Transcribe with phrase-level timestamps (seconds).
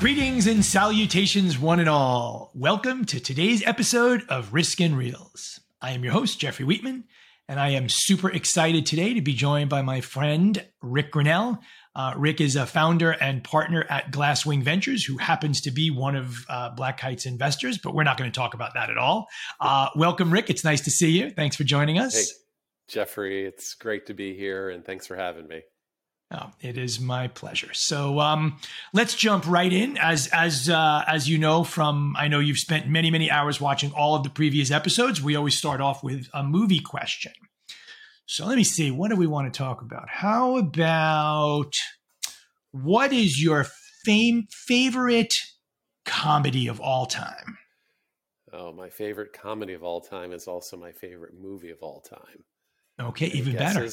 [0.00, 2.52] Greetings and salutations, one and all.
[2.54, 5.60] Welcome to today's episode of Risk and Reels.
[5.82, 7.04] I am your host, Jeffrey Wheatman,
[7.46, 11.60] and I am super excited today to be joined by my friend, Rick Grinnell.
[11.94, 16.16] Uh, Rick is a founder and partner at Glasswing Ventures, who happens to be one
[16.16, 19.28] of uh, Black Kite's investors, but we're not going to talk about that at all.
[19.60, 20.48] Uh, welcome, Rick.
[20.48, 21.28] It's nice to see you.
[21.28, 22.14] Thanks for joining us.
[22.14, 22.24] Hey,
[22.88, 25.60] Jeffrey, it's great to be here, and thanks for having me.
[26.32, 27.74] Oh, it is my pleasure.
[27.74, 28.58] So um,
[28.92, 29.98] let's jump right in.
[29.98, 33.90] As as uh, as you know from, I know you've spent many many hours watching
[33.92, 35.20] all of the previous episodes.
[35.20, 37.32] We always start off with a movie question.
[38.26, 38.92] So let me see.
[38.92, 40.08] What do we want to talk about?
[40.08, 41.74] How about
[42.70, 43.66] what is your
[44.04, 45.34] fame favorite
[46.04, 47.58] comedy of all time?
[48.52, 52.44] Oh, my favorite comedy of all time is also my favorite movie of all time.
[53.00, 53.88] Okay, even better.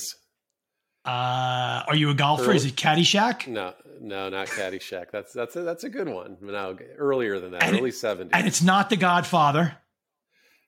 [1.08, 2.44] Uh, are you a golfer?
[2.44, 3.48] Early, Is it Caddyshack?
[3.48, 5.06] No, no, not Caddyshack.
[5.12, 6.36] That's that's a, that's a good one.
[6.42, 9.78] Now earlier than that, and early seventies, and it's not The Godfather.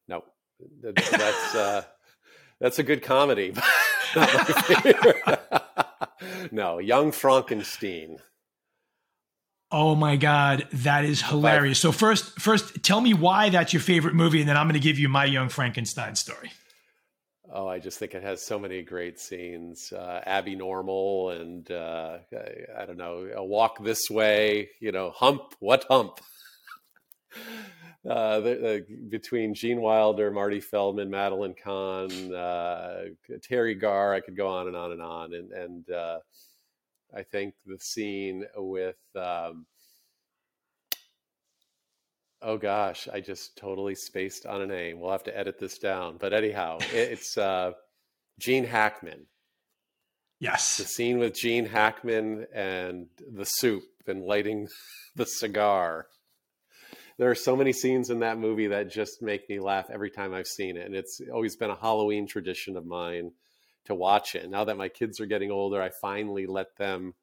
[0.08, 0.24] No,
[0.82, 1.84] that's uh,
[2.62, 3.54] that's a good comedy.
[6.52, 8.18] no, Young Frankenstein.
[9.72, 11.80] Oh my God, that is hilarious!
[11.80, 14.80] So first, first, tell me why that's your favorite movie, and then I'm going to
[14.80, 16.52] give you my Young Frankenstein story.
[17.52, 19.92] Oh, I just think it has so many great scenes.
[19.92, 24.70] Uh, Abby Normal and uh, I, I, don't know, a walk this way.
[24.80, 25.56] You know, hump.
[25.60, 26.20] What hump?
[28.08, 33.06] uh, the, the, between Gene Wilder, Marty Feldman, Madeline Kahn, uh,
[33.40, 35.34] Teri Garr, I could go on and on and on.
[35.34, 36.20] And and uh,
[37.16, 39.66] I think the scene with um,
[42.42, 45.00] Oh gosh, I just totally spaced on a name.
[45.00, 46.18] We'll have to edit this down.
[46.18, 47.74] But anyhow, it's uh,
[48.40, 49.26] Gene Hackman.
[50.40, 50.78] Yes.
[50.78, 54.68] The scene with Gene Hackman and the soup and lighting
[55.16, 56.08] the cigar.
[57.18, 60.34] There are so many scenes in that movie that just make me laugh every time
[60.34, 60.86] I've seen it.
[60.86, 63.32] And it's always been a Halloween tradition of mine
[63.86, 64.50] to watch it.
[64.50, 67.16] Now that my kids are getting older, I finally let them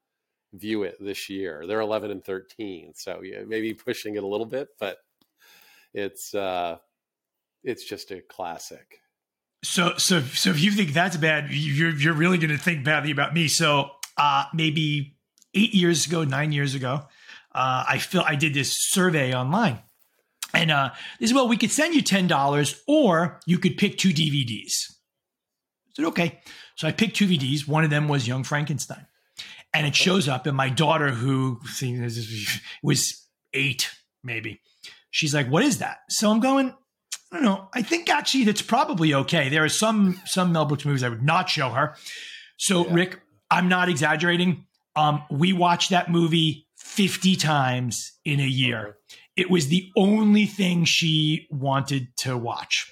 [0.52, 1.64] view it this year.
[1.66, 4.98] They're 11 and 13, so yeah, maybe pushing it a little bit, but
[5.96, 6.76] it's uh,
[7.64, 9.00] it's just a classic.
[9.64, 13.10] So so so if you think that's bad, you're you're really going to think badly
[13.10, 13.48] about me.
[13.48, 15.16] So uh, maybe
[15.54, 17.00] eight years ago, nine years ago,
[17.54, 19.80] uh, I feel I did this survey online,
[20.54, 23.96] and uh, this is well, we could send you ten dollars, or you could pick
[23.96, 24.92] two DVDs.
[25.88, 26.40] I said okay,
[26.76, 27.66] so I picked two DVDs.
[27.66, 29.06] One of them was Young Frankenstein,
[29.72, 31.58] and it shows up, and my daughter, who
[32.82, 33.90] was eight,
[34.22, 34.60] maybe
[35.16, 36.74] she's like, "What is that?" So I'm going.
[37.32, 37.68] I don't know.
[37.74, 39.48] I think actually that's probably okay.
[39.48, 41.96] There are some some Mel Brooks movies I would not show her.
[42.56, 42.94] So yeah.
[42.94, 44.66] Rick, I'm not exaggerating.
[44.94, 48.96] Um, we watched that movie 50 times in a year.
[49.36, 52.90] It was the only thing she wanted to watch.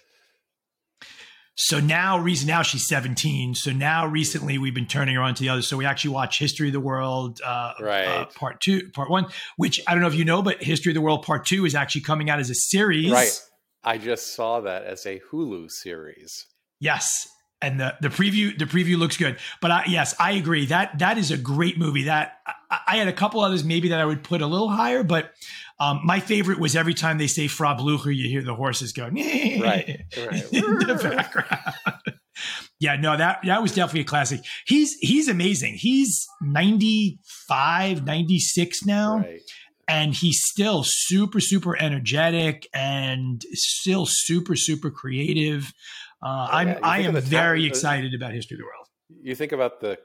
[1.56, 3.54] So now, reason now she's 17.
[3.54, 5.62] So now, recently, we've been turning her on to the other.
[5.62, 8.06] So we actually watch History of the World, uh, uh right?
[8.06, 9.26] Uh, part two, part one,
[9.56, 11.74] which I don't know if you know, but History of the World Part Two is
[11.74, 13.10] actually coming out as a series.
[13.10, 13.40] Right.
[13.84, 16.46] I just saw that as a Hulu series.
[16.80, 17.28] Yes,
[17.62, 19.38] and the the preview the preview looks good.
[19.60, 22.04] But I, yes, I agree that that is a great movie.
[22.04, 25.02] That I, I, had a couple others maybe that I would put a little higher,
[25.02, 25.32] but
[25.80, 29.04] um, my favorite was every time they say Frau Blucher, you hear the horses go
[29.04, 29.12] right,
[30.16, 30.52] right.
[30.52, 32.18] in the background.
[32.80, 34.40] yeah, no, that that was definitely a classic.
[34.66, 35.74] He's he's amazing.
[35.74, 39.18] He's 95, 96 now.
[39.18, 39.40] Right.
[39.86, 45.74] And he's still super, super energetic and still super, super creative.
[46.22, 48.86] Uh, oh, I'm I am very excited about History of the World.
[49.22, 49.98] You think about the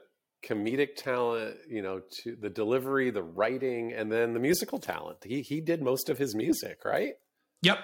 [0.46, 5.18] comedic talent, you know, to the delivery, the writing, and then the musical talent.
[5.24, 7.14] He he did most of his music, right?
[7.62, 7.78] Yep.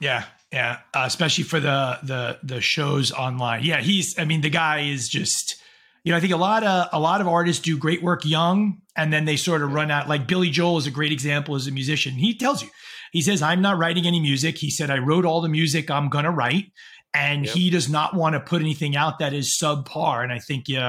[0.00, 0.78] Yeah, yeah.
[0.94, 3.64] Uh, especially for the the the shows online.
[3.64, 4.18] Yeah, he's.
[4.18, 5.56] I mean, the guy is just.
[6.04, 8.80] You know, I think a lot of a lot of artists do great work young,
[8.96, 10.08] and then they sort of run out.
[10.08, 12.14] Like Billy Joel is a great example as a musician.
[12.14, 12.68] He tells you,
[13.12, 16.08] he says, "I'm not writing any music." He said, "I wrote all the music I'm
[16.08, 16.72] gonna write."
[17.14, 17.54] And yep.
[17.54, 20.22] he does not want to put anything out that is subpar.
[20.22, 20.80] And I think you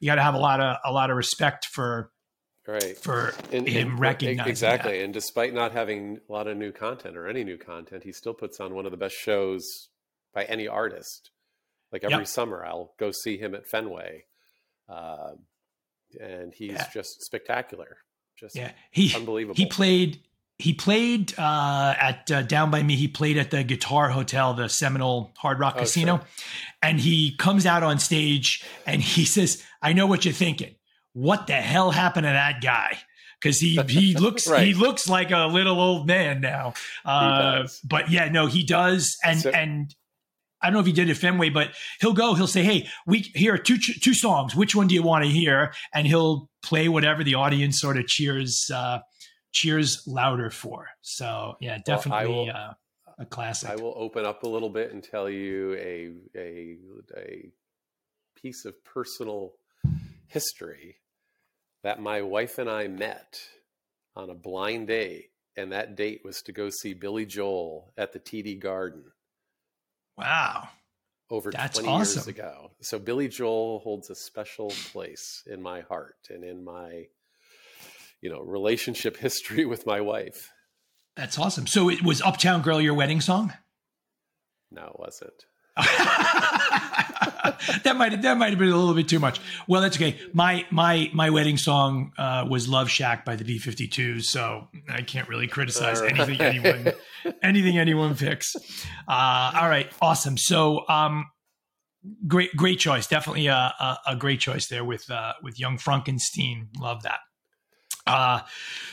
[0.00, 2.10] you got to have a lot of a lot of respect for
[2.66, 4.98] right for and, him and, recognizing exactly.
[4.98, 5.04] That.
[5.04, 8.34] And despite not having a lot of new content or any new content, he still
[8.34, 9.88] puts on one of the best shows
[10.34, 11.30] by any artist.
[11.92, 12.26] Like every yep.
[12.26, 14.24] summer, I'll go see him at Fenway,
[14.90, 15.30] uh,
[16.20, 16.86] and he's yeah.
[16.92, 17.96] just spectacular.
[18.38, 19.56] Just yeah, he unbelievable.
[19.56, 20.20] He played
[20.58, 22.96] he played uh, at uh, down by me.
[22.96, 26.26] He played at the Guitar Hotel, the Seminole Hard Rock oh, Casino, sure.
[26.82, 30.74] and he comes out on stage and he says, "I know what you're thinking.
[31.12, 32.98] What the hell happened to that guy?"
[33.40, 34.66] because he he looks Right.
[34.66, 36.74] he looks like a little old man now.
[37.04, 39.94] Uh, but yeah, no, he does, and So- and
[40.60, 41.68] I don't know if he did it Fenway, but
[42.00, 42.34] he'll go.
[42.34, 44.56] He'll say, "Hey, we here are two two songs.
[44.56, 48.08] Which one do you want to hear?" And he'll play whatever the audience sort of
[48.08, 48.98] cheers uh,
[49.52, 50.88] cheers louder for.
[51.00, 52.74] So yeah, Well, definitely will- uh,
[53.20, 53.68] a classic.
[53.70, 56.76] I will open up a little bit and tell you a a
[57.16, 57.50] a
[58.36, 59.54] piece of personal
[60.28, 60.96] history
[61.82, 63.40] that my wife and I met
[64.14, 68.18] on a blind date, and that date was to go see Billy Joel at the
[68.20, 69.04] TD Garden
[70.16, 70.68] Wow.
[71.30, 72.70] over That's 20 years ago.
[72.82, 77.06] So Billy Joel holds a special place in my heart and in my
[78.20, 80.50] you know relationship history with my wife.
[81.16, 81.66] That's awesome.
[81.66, 83.52] So it was Uptown Girl your wedding song?
[84.70, 85.44] No, it wasn't.
[87.84, 89.40] that might that might have been a little bit too much.
[89.66, 90.18] Well, that's okay.
[90.32, 95.28] My my my wedding song uh, was "Love Shack" by the B52s, so I can't
[95.28, 96.18] really criticize right.
[96.18, 96.92] anything anyone
[97.42, 98.56] anything anyone picks.
[99.06, 100.36] Uh, all right, awesome.
[100.36, 101.26] So, um,
[102.26, 103.06] great great choice.
[103.06, 106.68] Definitely a, a, a great choice there with uh, with Young Frankenstein.
[106.76, 107.20] Love that.
[108.08, 108.40] Uh,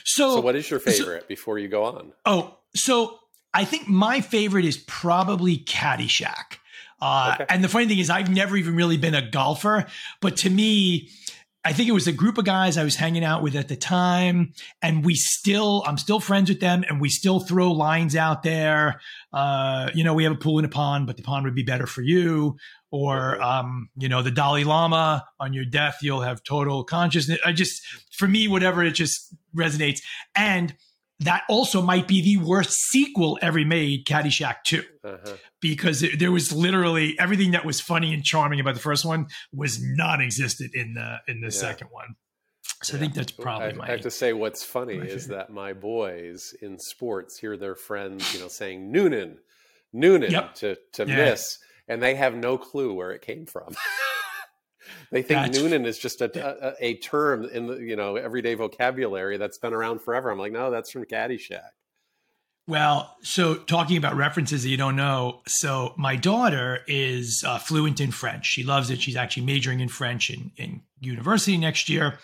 [0.03, 2.11] so, So what is your so- favorite before you go on?
[2.25, 3.19] Oh, so
[3.53, 6.57] I think my favorite is probably Caddyshack.
[7.01, 7.45] Uh, Okay.
[7.49, 9.85] And the funny thing is, I've never even really been a golfer,
[10.21, 11.09] but to me,
[11.67, 13.75] I think it was a group of guys I was hanging out with at the
[13.75, 14.53] time,
[14.83, 19.01] and we still, I'm still friends with them, and we still throw lines out there.
[19.33, 21.63] Uh, you know, we have a pool in a pond, but the pond would be
[21.63, 22.55] better for you.
[22.95, 23.41] Or, Mhm.
[23.43, 27.39] um, you know, the Dalai Lama on your death, you'll have total consciousness.
[27.45, 27.81] I just,
[28.17, 29.99] for me, whatever, it just resonates.
[30.33, 30.75] And
[31.19, 35.35] that also might be the worst sequel ever made, Caddyshack 2 Uh-huh.
[35.61, 39.27] because it, there was literally everything that was funny and charming about the first one
[39.51, 41.51] was non-existent in the in the Yeah.
[41.67, 42.15] second one.
[42.83, 43.87] So I think that's probably I, my.
[43.87, 48.33] I have to say, what's funny is that my boys in sports hear their friends,
[48.33, 49.39] you know, saying Noonan,
[49.93, 50.55] Noonan Yep.
[50.55, 51.15] to to Yeah.
[51.31, 53.75] miss, and they have no clue where it came from.
[55.11, 58.53] they think That's- Noonan is just a, a, a term in the you know everyday
[58.55, 60.29] vocabulary that's been around forever.
[60.29, 61.69] I'm like, no, that's from Caddyshack.
[62.67, 68.01] Well, so talking about references that you don't know, so my daughter is uh, fluent
[68.01, 68.47] in French.
[68.47, 68.99] She loves it.
[68.99, 72.17] She's actually majoring in French in, in university next year.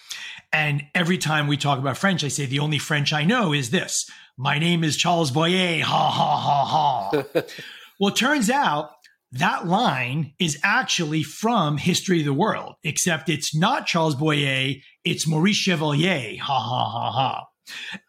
[0.52, 3.69] And every time we talk about French, I say the only French I know is
[3.69, 7.44] this: "My name is Charles Boyer." Ha ha ha ha.
[8.00, 8.94] Well, it turns out
[9.33, 14.74] that line is actually from History of the World, except it's not Charles Boyer,
[15.06, 16.38] it's Maurice Chevalier.
[16.42, 17.48] Ha ha ha ha.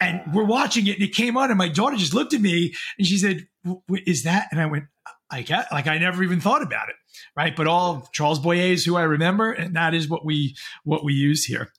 [0.00, 2.74] And we're watching it, and it came on, and my daughter just looked at me
[2.98, 4.84] and she said, "W- w- "Is that?" And I went,
[5.30, 6.96] "I get like I never even thought about it,
[7.36, 11.04] right?" But all Charles Boyer is who I remember, and that is what we what
[11.04, 11.70] we use here.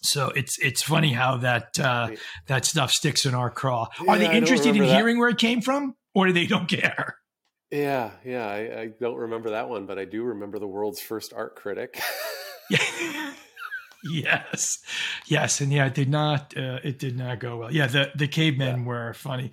[0.00, 2.10] So it's it's funny how that uh,
[2.46, 3.88] that stuff sticks in our craw.
[4.08, 4.96] Are they interested in that.
[4.96, 7.16] hearing where it came from, or do they don't care?
[7.70, 11.32] Yeah, yeah, I, I don't remember that one, but I do remember the world's first
[11.34, 12.00] art critic.
[14.04, 14.78] yes,
[15.26, 16.54] yes, and yeah, it did not.
[16.56, 17.72] Uh, it did not go well.
[17.72, 19.50] Yeah, the the cavemen were funny.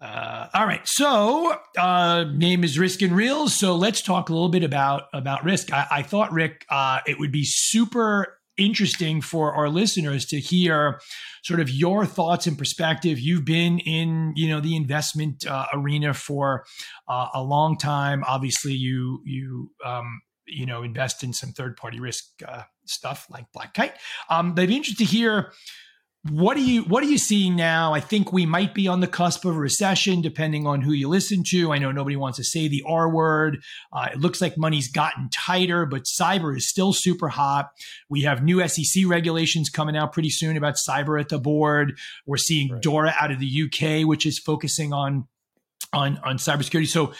[0.00, 3.54] Uh, all right, so uh, name is Risk and Reels.
[3.54, 5.72] So let's talk a little bit about about Risk.
[5.72, 11.00] I, I thought Rick, uh, it would be super interesting for our listeners to hear
[11.42, 13.18] sort of your thoughts and perspective.
[13.18, 16.64] You've been in you know the investment uh, arena for
[17.08, 18.24] uh, a long time.
[18.26, 23.46] Obviously, you you um, you know invest in some third party risk uh, stuff like
[23.52, 23.94] Black Kite.
[24.30, 25.52] Um, I'd be interested to hear
[26.30, 27.92] what are you what are you seeing now?
[27.92, 31.06] I think we might be on the cusp of a recession, depending on who you
[31.06, 31.70] listen to.
[31.70, 33.58] I know nobody wants to say the R word.
[33.92, 37.68] Uh, it looks like money's gotten tighter, but cyber is still super hot.
[38.08, 41.98] We have new SEC regulations coming out pretty soon about cyber at the board.
[42.26, 42.80] We're seeing Right.
[42.80, 45.28] DORA out of the UK, which is focusing on
[45.92, 46.88] on on cybersecurity.
[46.88, 47.12] So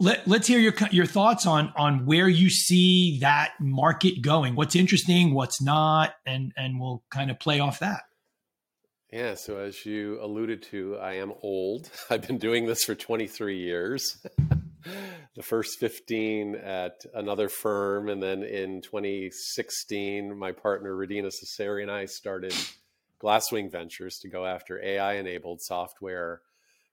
[0.00, 4.54] let, let's hear your your thoughts on on where you see that market going.
[4.54, 8.04] What's interesting, what's not, and and we'll kind of play off that.
[9.14, 11.88] Yeah, so as you alluded to, I am old.
[12.10, 14.18] I've been doing this for 23 years.
[15.36, 18.08] the first 15 at another firm.
[18.08, 22.56] And then in 2016, my partner, Rudina Seseri, and I started
[23.22, 26.40] Glasswing Ventures to go after AI enabled software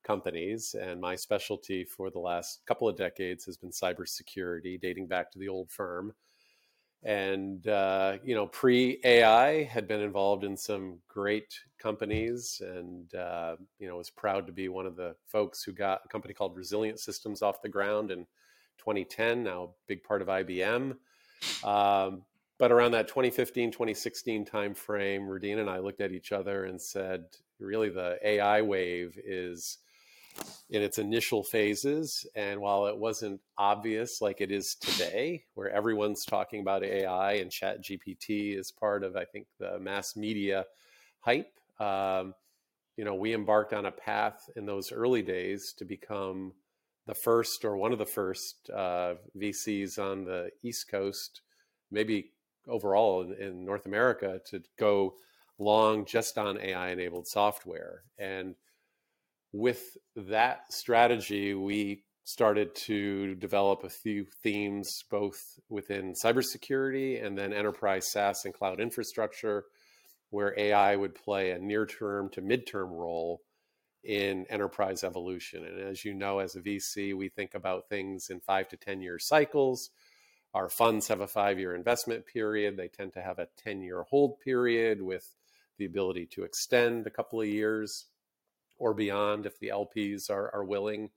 [0.03, 0.75] companies.
[0.79, 5.39] And my specialty for the last couple of decades has been cybersecurity, dating back to
[5.39, 6.13] the old firm
[7.03, 13.55] and uh, you know pre ai had been involved in some great companies and uh,
[13.79, 16.55] you know was proud to be one of the folks who got a company called
[16.55, 18.20] resilient systems off the ground in
[18.77, 20.96] 2010 now a big part of ibm
[21.63, 22.22] um,
[22.60, 27.25] but around that 2015 2016 timeframe Rudina and i looked at each other and said
[27.60, 29.79] really the ai wave is
[30.69, 36.25] in its initial phases and while it wasn't obvious like it is today where everyone's
[36.25, 40.65] talking about ai and chat gpt is part of i think the mass media
[41.19, 42.33] hype um,
[42.97, 46.53] you know we embarked on a path in those early days to become
[47.07, 51.41] the first or one of the first uh, vcs on the east coast
[51.91, 52.31] maybe
[52.67, 55.15] overall in, in North America to go
[55.59, 58.03] long just on AI enabled software.
[58.17, 58.55] And
[59.53, 67.51] with that strategy, we started to develop a few themes both within cybersecurity and then
[67.51, 69.65] enterprise SaaS and cloud infrastructure,
[70.29, 73.41] where AI would play a near term to midterm role
[74.03, 75.65] in enterprise evolution.
[75.65, 79.01] And as you know, as a VC, we think about things in five to 10
[79.01, 79.89] year cycles.
[80.53, 82.77] Our funds have a five year investment period.
[82.77, 85.36] They tend to have a 10 year hold period with
[85.77, 88.08] the ability to extend a couple of years
[88.81, 91.11] or beyond if the LPs are, are willing.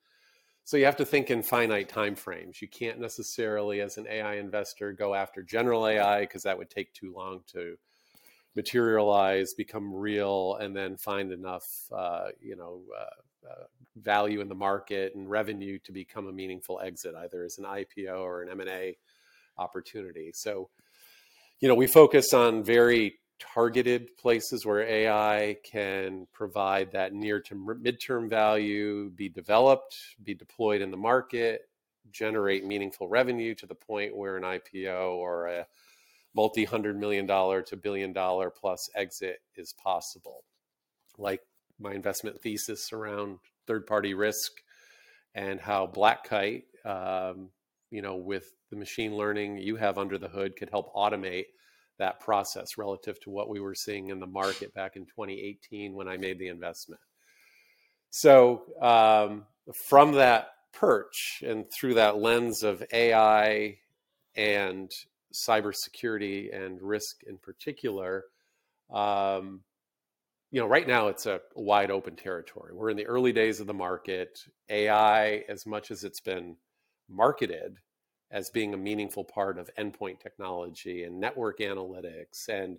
[0.65, 2.61] So you have to think in finite time frames.
[2.61, 6.93] You can't necessarily, as an AI investor, go after general AI because that would take
[6.93, 7.77] too long to
[8.55, 13.65] materialize, become real, and then find enough, uh, you know, uh, uh,
[13.97, 18.21] value in the market and revenue to become a meaningful exit, either as an IPO
[18.21, 18.97] or an M and A
[19.57, 20.33] opportunity.
[20.35, 20.69] So,
[21.61, 27.55] you know, we focus on very targeted places where AI can provide that near to
[27.55, 31.69] midterm value, be developed, be deployed in the market,
[32.11, 35.67] generate meaningful revenue to the point where an IPO or a
[36.35, 40.45] multi hundred million dollar to billion dollar plus exit is possible.
[41.19, 41.41] Like
[41.79, 44.53] my investment thesis around third party risk
[45.35, 47.51] and how Black Kite, um,
[47.91, 51.47] you know, with the machine learning you have under the hood could help automate
[51.99, 56.09] that process relative to what we were seeing in the market back in 2018 when
[56.09, 57.01] I made the investment.
[58.11, 63.79] So, um, from that perch and through that lens of AI
[64.37, 64.91] and
[65.33, 68.25] cybersecurity and risk in particular,
[68.93, 69.61] um,
[70.51, 72.73] you know, right now it's a wide open territory.
[72.73, 74.39] We're in the early days of the market.
[74.69, 76.57] AI, as much as it's been
[77.09, 77.79] marketed,
[78.31, 82.79] as being a meaningful part of endpoint technology and network analytics and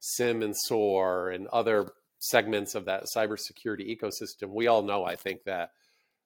[0.00, 5.44] SIEM and SOAR and other segments of that cybersecurity ecosystem, we all know, I think,
[5.44, 5.70] that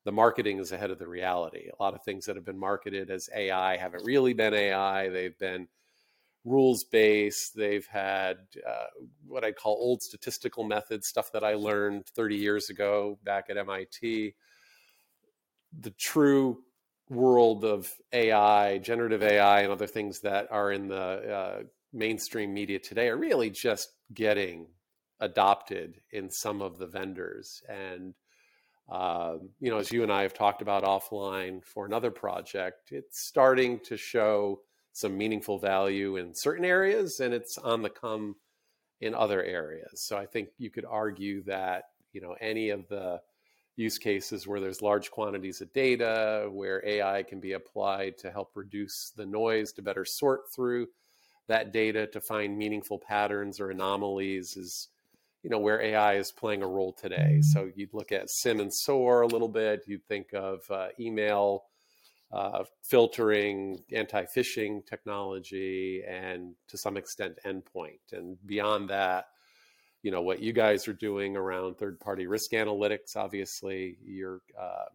[0.04, 1.68] the marketing is ahead of the reality.
[1.68, 5.08] A lot of things that have been marketed as AI haven't really been AI.
[5.08, 5.68] They've been
[6.44, 7.54] rules based.
[7.56, 8.86] They've had uh,
[9.26, 13.56] what I call old statistical methods, stuff that I learned 30 years ago back at
[13.56, 14.34] MIT.
[15.80, 16.62] The true
[17.10, 21.62] world of AI, generative AI, and other things that are in the uh,
[21.92, 24.66] mainstream media today are really just getting
[25.20, 27.62] adopted in some of the vendors.
[27.68, 28.14] And,
[28.90, 33.20] uh, you know, as you and I have talked about offline for another project, it's
[33.26, 34.60] starting to show
[34.92, 38.36] some meaningful value in certain areas and it's on the come
[39.00, 40.02] in other areas.
[40.02, 43.20] So I think you could argue that, you know, any of the
[43.78, 48.50] use cases where there's large quantities of data, where AI can be applied to help
[48.56, 50.88] reduce the noise, to better sort through
[51.46, 54.88] that data to find meaningful patterns or anomalies is
[55.42, 57.40] you know where AI is playing a role today.
[57.40, 59.84] So you'd look at SIEM and SOAR a little bit.
[59.86, 61.64] You'd think of uh, email
[62.32, 68.12] uh, filtering, anti-phishing technology, and to some extent endpoint.
[68.12, 69.26] And beyond that,
[70.08, 74.86] you know what you guys are doing around third party risk analytics obviously you're uh,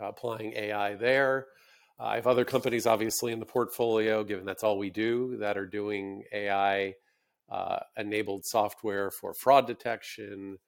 [0.00, 1.46] applying ai there.
[2.00, 5.56] Uh, i have other companies obviously in the portfolio given that's all we do that
[5.56, 6.92] are doing ai
[7.48, 10.58] uh, enabled software for fraud detection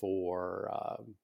[0.00, 1.14] for um,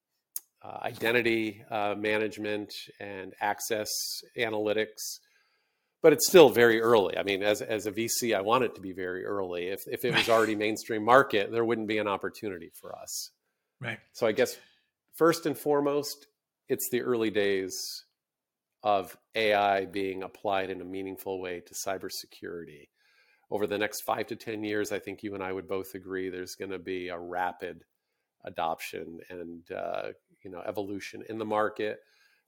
[0.63, 2.71] uh, identity uh, management
[3.01, 3.89] and access
[4.37, 5.21] analytics
[6.03, 7.17] but it's still very early.
[7.17, 9.69] I mean, as as a VC, I want it to be very early.
[9.69, 13.31] If if it was already mainstream market, there wouldn't be an opportunity for us.
[13.81, 13.99] Right.
[14.13, 14.57] So I guess
[15.17, 16.27] first and foremost,
[16.69, 18.05] it's the early days
[18.83, 22.89] of AI being applied in a meaningful way to cybersecurity.
[23.51, 26.31] Over the next five to ten years, I think you and I would both agree
[26.31, 27.83] there's going to be a rapid
[28.45, 30.09] adoption and uh,
[30.43, 31.99] you know evolution in the market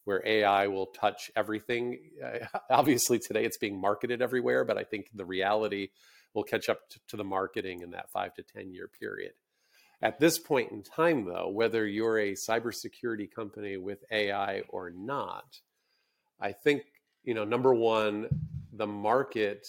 [0.04, 1.98] where AI will touch everything.
[2.24, 5.88] Uh, obviously, today it's being marketed everywhere, but I think the reality
[6.34, 9.32] will catch up to, to, the marketing in that five to 10 year period.
[10.00, 15.60] At this point in time, though, whether you're a cybersecurity company with AI or not,
[16.40, 16.82] I think,
[17.22, 18.28] you know, number one,
[18.72, 19.66] the market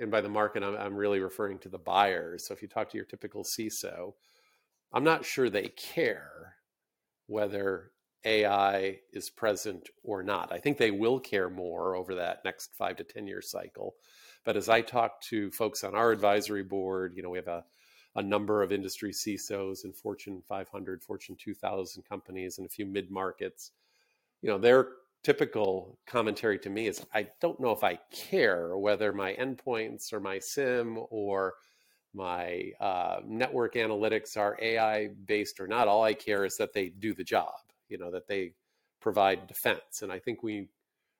[0.00, 2.46] and by the market, I'm, I'm really referring to the buyers.
[2.46, 4.14] So if you talk to your typical CISO,
[4.92, 6.56] I'm not sure they care
[7.26, 7.92] whether
[8.24, 10.52] AI is present or not.
[10.52, 13.94] I think they will care more over that next five to 10 year cycle.
[14.44, 17.64] But as I talk to folks on our advisory board, you know, we have a,
[18.16, 23.10] a number of industry CISOs and Fortune 500, Fortune 2000 companies, and a few mid
[23.10, 23.72] markets.
[24.42, 24.88] You know, their
[25.22, 30.20] typical commentary to me is I don't know if I care whether my endpoints or
[30.20, 31.54] my SIEM or
[32.14, 35.88] my uh, network analytics are AI based or not.
[35.88, 37.54] All I care is that they do the job,
[37.90, 38.52] you know, that they
[39.00, 40.02] provide defense.
[40.02, 40.68] And I think we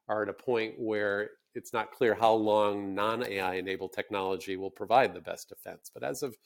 [0.09, 4.71] are at a point where it's not clear how long non AI enabled technology will
[4.71, 5.91] provide the best defense.
[5.93, 6.37] But as of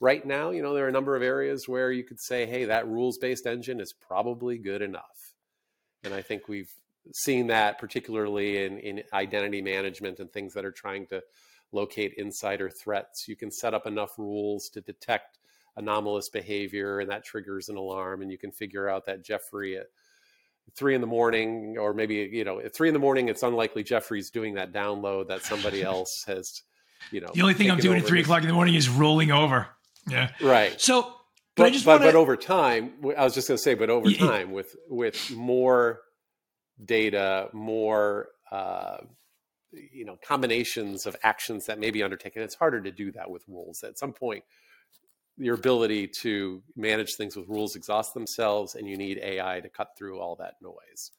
[0.00, 2.64] right now, you know, there are a number of areas where you could say, hey,
[2.66, 5.34] that rules based engine is probably good enough.
[6.04, 6.72] And I think we've
[7.14, 11.22] seen that particularly in, in identity management and things that are trying to
[11.72, 13.26] locate insider threats.
[13.28, 15.38] You can set up enough rules to detect
[15.76, 19.86] anomalous behavior, and that triggers an alarm, and you can figure out that Jeffrey at
[20.76, 23.82] three in the morning, or maybe you know at three in the morning, it's unlikely
[23.82, 26.62] Jeffrey's doing that download that somebody else has.
[27.10, 29.30] You know, the only thing I'm doing at three o'clock in the morning is rolling
[29.30, 29.68] over.
[30.06, 30.78] Yeah, right.
[30.78, 31.14] So, but,
[31.56, 32.12] but I just but, wanna...
[32.12, 36.02] but over time, I was just going to say, but over time, with with more
[36.84, 38.98] data, more uh,
[39.72, 43.42] you know combinations of actions that may be undertaken it's harder to do that with
[43.48, 44.44] rules at some point
[45.40, 49.96] your ability to manage things with rules exhaust themselves and you need ai to cut
[49.96, 51.10] through all that noise.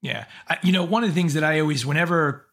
[0.00, 0.24] Yeah.
[0.48, 2.48] I, you know one of the things that i always whenever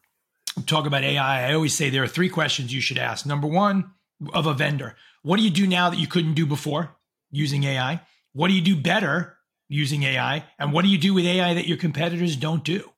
[0.66, 3.26] talk about ai i always say there are three questions you should ask.
[3.26, 3.92] Number one
[4.32, 6.96] of a vendor what do you do now that you couldn't do before
[7.30, 8.00] using ai
[8.32, 11.66] what do you do better using ai and what do you do with ai that
[11.66, 12.90] your competitors don't do?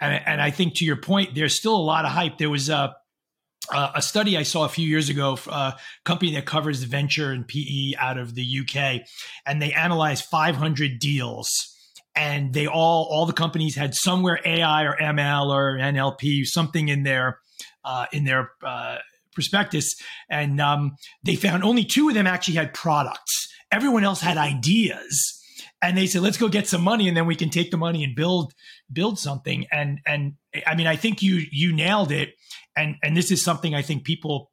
[0.00, 2.38] And, and I think to your point, there's still a lot of hype.
[2.38, 2.96] There was a,
[3.72, 5.74] a study I saw a few years ago, a
[6.04, 9.02] company that covers venture and PE out of the UK,
[9.44, 11.50] and they analyzed 500 deals.
[12.14, 17.02] And they all, all the companies had somewhere AI or ML or NLP, something in
[17.02, 17.40] their,
[17.84, 18.98] uh, in their uh,
[19.34, 19.94] prospectus,
[20.30, 23.48] and um, they found only two of them actually had products.
[23.70, 25.35] Everyone else had ideas
[25.82, 28.02] and they said let's go get some money and then we can take the money
[28.02, 28.52] and build
[28.92, 29.66] build something.
[29.72, 30.34] And and
[30.66, 32.34] i mean i think you you nailed it.
[32.76, 34.50] And and this is something i think people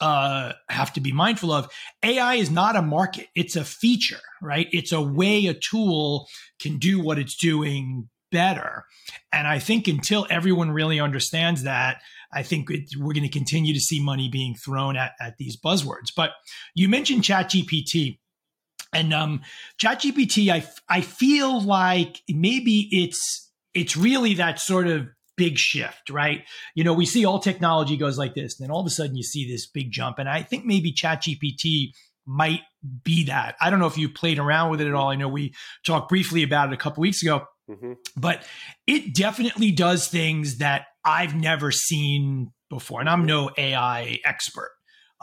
[0.00, 1.70] uh, have to be mindful of.
[2.02, 3.28] Ai is not a market.
[3.34, 4.68] It's a feature right?
[4.72, 6.28] It's a way a tool
[6.60, 8.84] can do what it's doing better.
[9.32, 11.98] And i think until everyone really understands that
[12.34, 15.56] I think it, we're going to continue to see money being thrown at, at these
[15.56, 16.10] buzzwords.
[16.14, 16.32] But
[16.74, 18.18] you mentioned ChatGPT.
[18.94, 19.42] And um,
[19.80, 26.44] ChatGPT, I I feel like maybe it's it's really that sort of big shift, right?
[26.74, 29.16] You know, we see all technology goes like this, and then all of a sudden
[29.16, 30.18] you see this big jump.
[30.18, 31.92] And I think maybe ChatGPT
[32.26, 32.62] might
[33.02, 33.56] be that.
[33.60, 35.10] I don't know if you played around with it at all.
[35.10, 35.54] I know we
[35.84, 37.92] talked briefly about it a couple weeks ago, mm-hmm.
[38.16, 38.46] but
[38.86, 43.00] it definitely does things that I've never seen before.
[43.00, 44.70] And I'm no AI expert.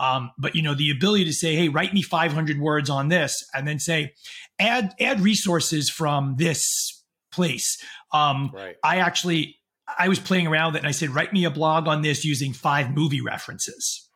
[0.01, 3.45] Um, but you know, the ability to say, "Hey, write me 500 words on this,"
[3.53, 4.13] and then say,
[4.57, 7.77] "Add add resources from this place."
[8.11, 8.75] Um, right.
[8.83, 9.59] I actually
[9.99, 12.25] I was playing around with it, and I said, "Write me a blog on this
[12.25, 14.09] using five movie references."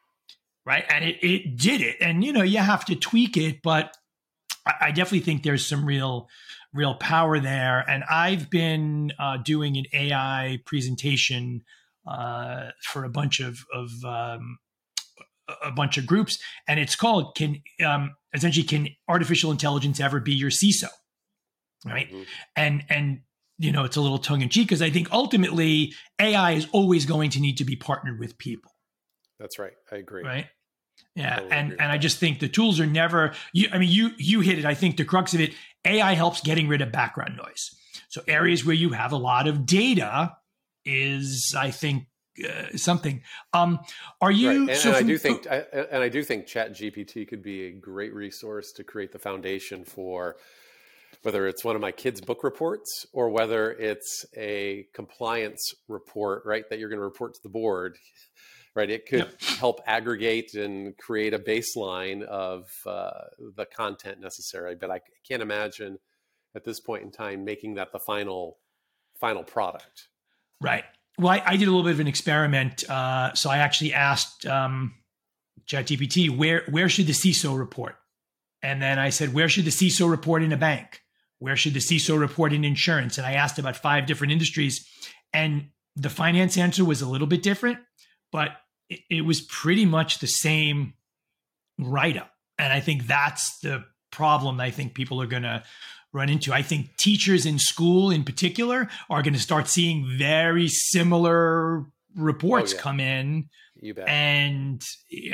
[0.66, 3.96] Right, and it it did it, and you know, you have to tweak it, but
[4.66, 6.28] I, I definitely think there's some real
[6.74, 7.86] real power there.
[7.88, 11.64] And I've been uh, doing an AI presentation
[12.08, 14.58] uh, for a bunch of of um,
[15.64, 20.34] a bunch of groups, and it's called "Can um, essentially Can artificial intelligence ever be
[20.34, 20.90] your CISO?"
[21.86, 22.24] Right, mm-hmm.
[22.56, 23.20] and and
[23.58, 27.06] you know it's a little tongue in cheek because I think ultimately AI is always
[27.06, 28.72] going to need to be partnered with people.
[29.40, 29.74] That's right.
[29.92, 30.24] I agree.
[30.24, 30.48] Right.
[31.16, 33.34] Yeah, totally and and I just think the tools are never.
[33.54, 34.66] You, I mean, you you hit it.
[34.66, 35.54] I think the crux of it,
[35.86, 37.72] AI helps getting rid of background noise.
[38.10, 40.36] So areas where you have a lot of data
[40.86, 42.08] is, I think,
[42.44, 43.22] uh, something.
[43.54, 43.80] Um,
[44.22, 44.50] are you?
[44.50, 44.70] Right.
[44.70, 45.58] And, so and from, I do think, I,
[45.92, 49.86] and I do think Chat GPT could be a great resource to create the foundation
[49.86, 50.36] for
[51.22, 56.70] whether it's one of my kids' book reports or whether it's a compliance report, right?
[56.70, 57.98] That you're going to report to the board,
[58.76, 58.90] right?
[58.90, 59.42] It could yep.
[59.42, 63.12] help aggregate and create a baseline of uh,
[63.56, 64.76] the content necessary.
[64.76, 65.98] But I can't imagine
[66.54, 68.58] at this point in time making that the final
[69.20, 70.10] final product.
[70.62, 70.84] Right
[71.18, 72.90] well, I, I, did a little bit of an experiment.
[72.90, 74.94] Uh, so I actually asked um,
[75.68, 77.96] ChatGPT where where should the CISO report,
[78.62, 81.02] and then I said where should the CISO report in a bank,
[81.40, 84.88] where should the CISO report in insurance, and I asked about five different industries,
[85.34, 87.80] and the finance answer was a little bit different,
[88.32, 88.52] but
[88.90, 90.94] it, it was pretty much the same
[91.80, 92.32] write up.
[92.58, 95.64] And I think that's the problem I think people are going to
[96.16, 96.54] run into.
[96.54, 102.74] I think teachers in school in particular are going to start seeing very similar reports
[102.74, 102.82] oh, yeah.
[102.82, 103.50] come in.
[104.08, 104.82] And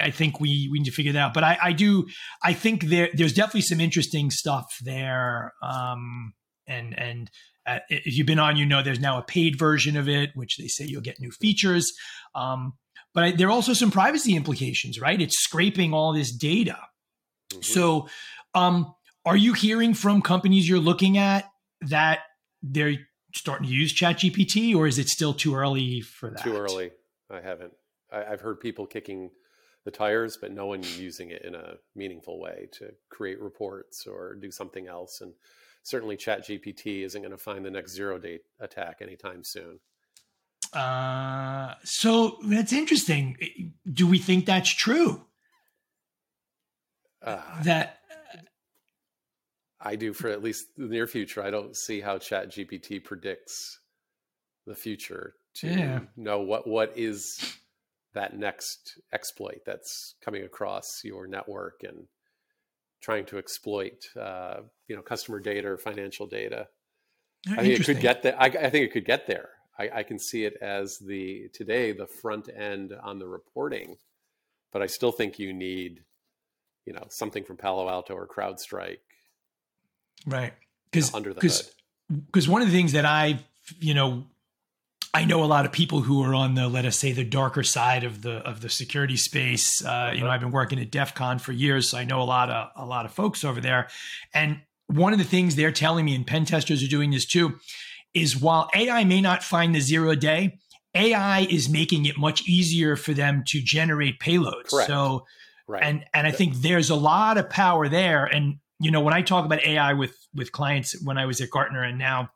[0.01, 1.33] I think we we need to figure that out.
[1.33, 2.07] But I, I do
[2.43, 5.53] I think there there's definitely some interesting stuff there.
[5.63, 6.33] Um,
[6.67, 7.31] and and
[7.67, 10.57] uh, if you've been on, you know there's now a paid version of it, which
[10.57, 11.93] they say you'll get new features.
[12.33, 12.73] Um,
[13.13, 15.21] but I, there are also some privacy implications, right?
[15.21, 16.79] It's scraping all this data.
[17.51, 17.61] Mm-hmm.
[17.61, 18.07] So,
[18.55, 18.93] um,
[19.25, 21.49] are you hearing from companies you're looking at
[21.81, 22.19] that
[22.61, 22.95] they're
[23.33, 26.43] starting to use ChatGPT, or is it still too early for that?
[26.43, 26.91] Too early.
[27.29, 27.73] I haven't.
[28.11, 29.31] I, have heard people kicking
[29.85, 34.35] the tires, but no one using it in a meaningful way to create reports or
[34.35, 35.21] do something else.
[35.21, 35.33] And
[35.83, 39.79] certainly, ChatGPT isn't going to find the next zero day attack anytime soon.
[40.73, 43.73] Uh, so that's interesting.
[43.91, 45.25] Do we think that's true?
[47.23, 48.00] Uh, that
[49.83, 51.43] I do for at least the near future.
[51.43, 53.79] I don't see how Chat GPT predicts
[54.67, 55.99] the future to yeah.
[56.15, 57.57] know what what is
[58.13, 62.05] that next exploit that's coming across your network and
[63.01, 66.67] trying to exploit uh, you know customer data or financial data.
[67.49, 68.35] I think it could get there.
[68.39, 69.49] I, I, think it could get there.
[69.79, 73.97] I, I can see it as the today the front end on the reporting,
[74.71, 76.03] but I still think you need
[76.85, 78.99] you know something from Palo Alto or CrowdStrike
[80.25, 80.53] Right.
[80.91, 81.73] Because under the cause,
[82.09, 83.39] Because one of the things that I,
[83.79, 84.25] you know,
[85.13, 87.63] I know a lot of people who are on the, let us say, the darker
[87.63, 89.83] side of the of the security space.
[89.83, 90.35] Uh, you know, uh-huh.
[90.35, 92.85] I've been working at DEF CON for years, so I know a lot of a
[92.85, 93.89] lot of folks over there.
[94.33, 97.59] And one of the things they're telling me, and pen testers are doing this too,
[98.13, 100.59] is while AI may not find the zero day,
[100.95, 104.69] AI is making it much easier for them to generate payloads.
[104.69, 104.87] Correct.
[104.87, 105.25] So,
[105.67, 105.83] right.
[105.83, 108.25] and and I think there's a lot of power there.
[108.25, 111.51] And you know, when I talk about AI with with clients when I was at
[111.51, 112.31] Gartner and now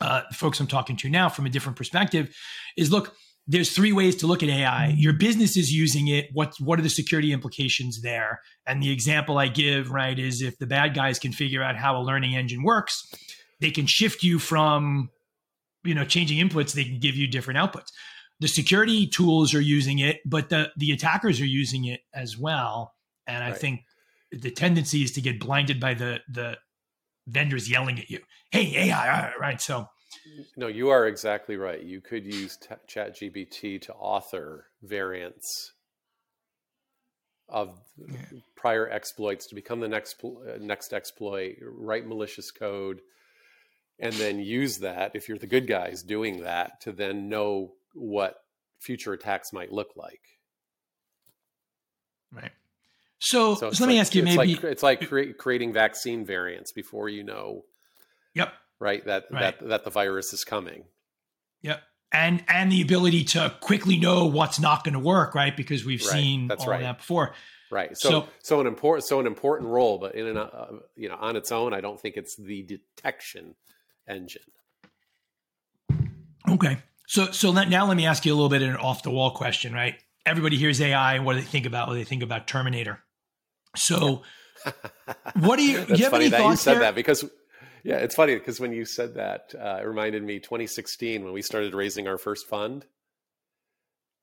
[0.00, 2.34] uh, the folks I'm talking to now from a different perspective
[2.76, 3.14] is look,
[3.46, 4.94] there's three ways to look at AI.
[4.96, 6.26] Your business is using it.
[6.32, 8.40] What what are the security implications there?
[8.66, 11.96] And the example I give, right, is if the bad guys can figure out how
[11.96, 13.10] a learning engine works,
[13.60, 15.08] they can shift you from,
[15.84, 16.74] you know, changing inputs.
[16.74, 17.88] They can give you different outputs.
[18.40, 22.92] The security tools are using it, but the the attackers are using it as well.
[23.26, 23.58] And I right.
[23.58, 23.80] think
[24.32, 26.58] the tendency is to get blinded by the the
[27.26, 29.60] vendors yelling at you, "Hey, AI!" Right?
[29.60, 29.88] So,
[30.56, 31.82] no, you are exactly right.
[31.82, 35.72] You could use t- Chat GPT to author variants
[37.48, 38.24] of yeah.
[38.56, 43.00] prior exploits to become the next uh, next exploit, write malicious code,
[43.98, 48.36] and then use that if you're the good guys doing that to then know what
[48.80, 50.20] future attacks might look like.
[52.32, 52.52] Right.
[53.24, 55.72] So, so, so let like, me ask you, it's maybe like, it's like cre- creating
[55.72, 57.64] vaccine variants before you know.
[58.34, 58.52] Yep.
[58.80, 59.04] Right.
[59.06, 59.56] That right.
[59.60, 60.86] that that the virus is coming.
[61.62, 61.80] Yep.
[62.10, 65.56] And and the ability to quickly know what's not going to work, right?
[65.56, 66.10] Because we've right.
[66.10, 66.80] seen That's all right.
[66.80, 67.32] that before.
[67.70, 67.96] Right.
[67.96, 71.16] So, so, so an important so an important role, but in an uh, you know
[71.20, 73.54] on its own, I don't think it's the detection
[74.08, 74.42] engine.
[76.50, 76.78] Okay.
[77.06, 79.12] So so let, now let me ask you a little bit of an off the
[79.12, 79.94] wall question, right?
[80.26, 81.86] Everybody hears AI and what do they think about?
[81.86, 82.98] What do they think about Terminator?
[83.76, 84.22] So,
[85.40, 85.84] what do you?
[85.86, 86.80] do you have any thoughts you said there?
[86.80, 87.24] that because
[87.84, 91.42] yeah, it's funny because when you said that, uh, it reminded me 2016 when we
[91.42, 92.84] started raising our first fund.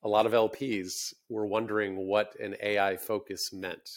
[0.02, 3.90] A lot of LPs were wondering what an AI focus meant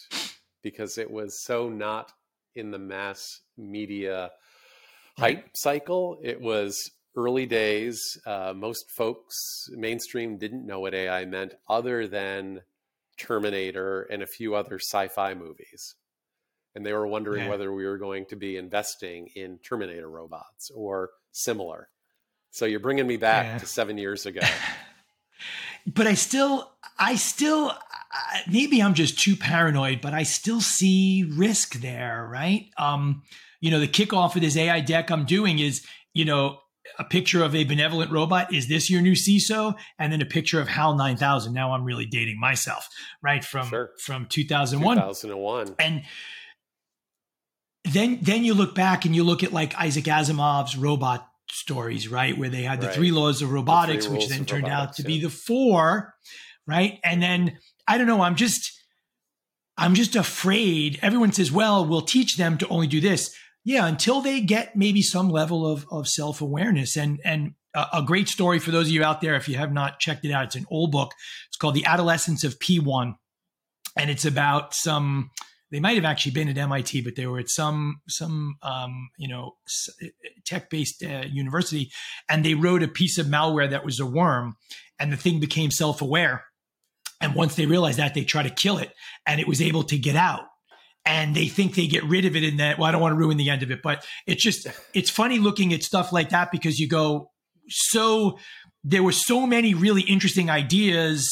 [0.62, 2.12] because it was so not
[2.56, 4.32] in the mass media
[5.16, 6.18] hype cycle.
[6.22, 8.18] It was early days.
[8.26, 12.62] Uh, most folks, mainstream, didn't know what AI meant other than
[13.22, 15.94] Terminator, and a few other sci fi movies.
[16.74, 17.50] And they were wondering yeah.
[17.50, 21.88] whether we were going to be investing in Terminator robots or similar.
[22.50, 23.58] So you're bringing me back yeah.
[23.58, 24.40] to seven years ago.
[25.87, 27.72] but I still, I still,
[28.50, 32.66] maybe I'm just too paranoid, but I still see risk there, right?
[32.76, 33.22] Um,
[33.61, 36.58] you know, the kickoff of this AI deck I'm doing is, you know,
[36.98, 38.52] a picture of a benevolent robot.
[38.52, 39.74] Is this your new CISO?
[39.98, 41.52] And then a picture of HAL 9000.
[41.52, 42.88] Now I'm really dating myself,
[43.22, 43.44] right?
[43.44, 43.90] From sure.
[43.98, 44.96] from 2001.
[44.96, 45.76] 2001.
[45.78, 46.02] And
[47.84, 52.36] then then you look back and you look at like Isaac Asimov's robot stories, right?
[52.36, 52.96] Where they had the right.
[52.96, 55.08] three laws of robotics, which then turned robotics, out to yeah.
[55.08, 56.14] be the four,
[56.66, 56.98] right?
[57.04, 58.80] And then I don't know, I'm just
[59.76, 60.98] I'm just afraid.
[61.02, 63.34] Everyone says, well, we'll teach them to only do this
[63.64, 66.96] yeah, until they get maybe some level of, of self awareness.
[66.96, 69.35] And and a, great story for those of you out there.
[69.35, 71.12] If you have not checked it out, it's an old book.
[71.48, 73.14] It's called The Adolescence of P1.
[73.96, 75.31] And it's about some,
[75.70, 79.29] they might have actually been at MIT, but they were at some, some, um, you
[79.29, 79.57] know,
[80.44, 81.90] tech based uh, university.
[82.29, 84.57] And they wrote a piece of malware that was a worm
[84.98, 86.44] and the thing became self aware.
[87.20, 88.92] And once they realized that, they try to kill it
[89.27, 90.42] and it was able to get out
[91.04, 93.18] and they think they get rid of it in that well i don't want to
[93.18, 96.50] ruin the end of it but it's just it's funny looking at stuff like that
[96.52, 97.30] because you go
[97.68, 98.38] so
[98.84, 101.28] there were so many really interesting ideas.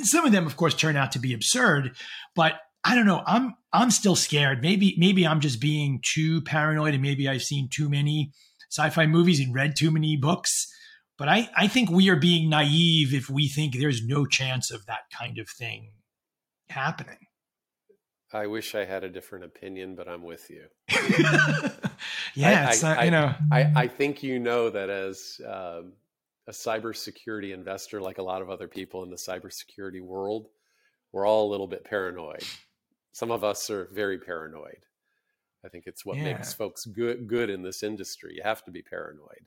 [0.00, 1.96] Some of them of course turn out to be absurd
[2.34, 2.54] but
[2.84, 4.62] i don't know i'm i'm still scared.
[4.62, 8.32] Maybe maybe i'm just being too paranoid and maybe i've seen too many
[8.70, 10.66] sci-fi movies and read too many books
[11.18, 14.86] but i i think we are being naive if we think there's no chance of
[14.86, 15.92] that kind of thing
[16.70, 17.18] happening
[18.34, 20.64] I wish I had a different opinion, but I'm with you.
[22.34, 25.92] yeah, I, I, you know, I, I think you know that as um,
[26.46, 30.48] a cybersecurity investor, like a lot of other people in the cybersecurity world,
[31.12, 32.42] we're all a little bit paranoid.
[33.12, 34.86] Some of us are very paranoid.
[35.64, 36.24] I think it's what yeah.
[36.24, 38.34] makes folks good good in this industry.
[38.34, 39.46] You have to be paranoid.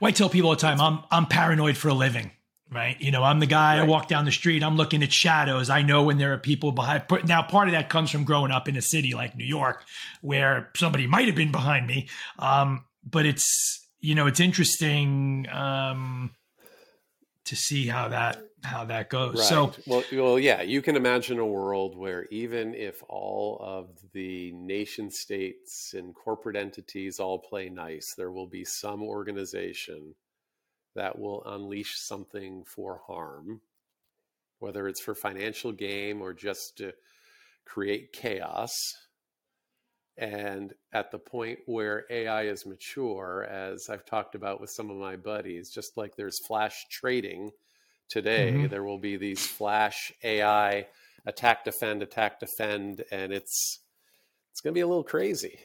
[0.00, 2.32] Well, I tell people all the time, I'm I'm paranoid for a living
[2.70, 3.00] right?
[3.00, 3.78] You know, I'm the guy.
[3.78, 3.84] Right.
[3.84, 4.62] I walk down the street.
[4.62, 5.70] I'm looking at shadows.
[5.70, 7.04] I know when there are people behind.
[7.24, 9.84] Now, part of that comes from growing up in a city like New York,
[10.20, 12.08] where somebody might have been behind me.
[12.38, 16.32] Um, but it's you know, it's interesting um,
[17.46, 19.36] to see how that how that goes.
[19.36, 19.44] Right.
[19.44, 24.52] So, well, well, yeah, you can imagine a world where even if all of the
[24.52, 30.14] nation states and corporate entities all play nice, there will be some organization
[30.94, 33.60] that will unleash something for harm,
[34.58, 36.92] whether it's for financial gain or just to
[37.64, 38.70] create chaos.
[40.16, 44.96] And at the point where AI is mature, as I've talked about with some of
[44.96, 47.50] my buddies, just like there's flash trading
[48.08, 48.68] today, mm-hmm.
[48.68, 50.86] there will be these flash AI
[51.26, 53.80] attack, defend, attack, defend, and it's
[54.52, 55.58] it's going to be a little crazy.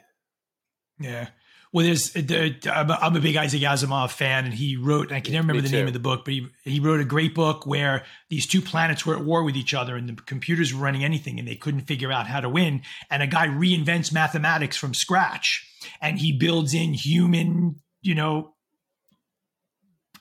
[0.99, 1.27] Yeah.
[1.71, 5.12] Well, there's the, I'm a big Isaac Asimov fan, and he wrote.
[5.12, 7.36] I can never remember the name of the book, but he he wrote a great
[7.36, 10.82] book where these two planets were at war with each other, and the computers were
[10.82, 12.82] running anything, and they couldn't figure out how to win.
[13.12, 15.63] And a guy reinvents mathematics from scratch,
[16.01, 18.55] and he builds in human, you know,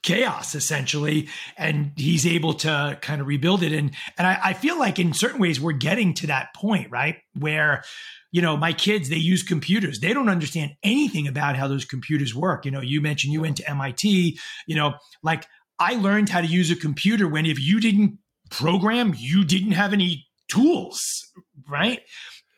[0.08, 4.78] chaos essentially and he's able to kind of rebuild it and and I, I, feel
[4.78, 7.82] like in certain ways we're getting to that point right where
[8.30, 10.00] you know, my kids, they use computers.
[10.00, 12.64] They don't understand anything about how those computers work.
[12.66, 15.46] You know, you mentioned you went to MIT, you know, like
[15.78, 18.18] I learned how to use a computer when if you didn't
[18.50, 21.30] program, you didn't have any tools,
[21.68, 22.00] right?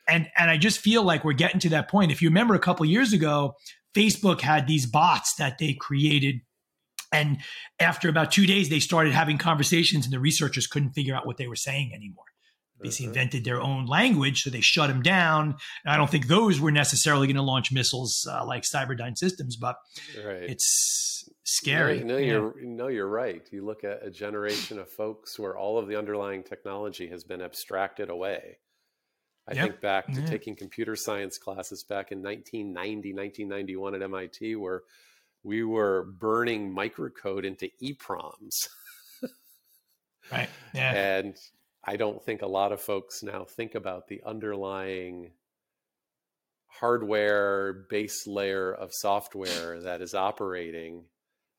[0.09, 2.11] And and I just feel like we're getting to that point.
[2.11, 3.55] If you remember a couple years ago,
[3.95, 6.41] Facebook had these bots that they created
[7.13, 7.39] and
[7.79, 11.37] after about 2 days they started having conversations and the researchers couldn't figure out what
[11.37, 12.25] they were saying anymore
[12.81, 13.13] basically uh-huh.
[13.13, 15.55] invented their own language, so they shut them down.
[15.85, 19.57] And I don't think those were necessarily going to launch missiles uh, like Cyberdyne Systems,
[19.57, 19.77] but
[20.25, 20.43] right.
[20.43, 22.03] it's scary.
[22.03, 23.47] No, no you're no, you're right.
[23.51, 27.43] You look at a generation of folks where all of the underlying technology has been
[27.43, 28.59] abstracted away.
[29.49, 29.65] I yep.
[29.65, 30.27] think back to yeah.
[30.27, 34.83] taking computer science classes back in 1990, 1991 at MIT, where
[35.43, 38.69] we were burning microcode into EPROMs.
[40.33, 40.49] right.
[40.75, 40.93] Yeah.
[40.93, 41.37] And
[41.85, 45.33] I don't think a lot of folks now think about the underlying
[46.67, 51.05] hardware base layer of software that is operating